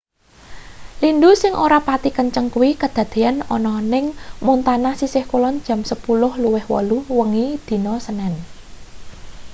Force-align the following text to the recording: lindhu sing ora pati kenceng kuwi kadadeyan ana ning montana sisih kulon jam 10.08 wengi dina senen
lindhu 1.03 1.31
sing 1.41 1.53
ora 1.65 1.79
pati 1.87 2.09
kenceng 2.17 2.47
kuwi 2.53 2.69
kadadeyan 2.81 3.37
ana 3.55 3.73
ning 3.93 4.05
montana 4.45 4.91
sisih 4.99 5.23
kulon 5.31 5.55
jam 5.67 5.79
10.08 5.89 7.19
wengi 7.19 7.45
dina 7.67 7.93
senen 8.05 8.33